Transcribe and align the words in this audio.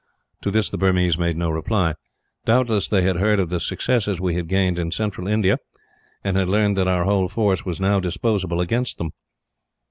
To 0.41 0.49
this 0.49 0.71
the 0.71 0.79
Burmese 0.79 1.19
made 1.19 1.37
no 1.37 1.51
reply. 1.51 1.93
Doubtless 2.43 2.89
they 2.89 3.03
had 3.03 3.17
heard 3.17 3.39
of 3.39 3.49
the 3.49 3.59
successes 3.59 4.19
we 4.19 4.33
had 4.33 4.47
gained 4.47 4.79
in 4.79 4.89
Central 4.89 5.27
India, 5.27 5.59
and 6.23 6.35
had 6.37 6.49
learned 6.49 6.75
that 6.79 6.87
our 6.87 7.03
whole 7.03 7.27
force 7.29 7.65
was 7.67 7.77
disposable 7.77 8.61
against 8.61 8.97
them. 8.97 9.11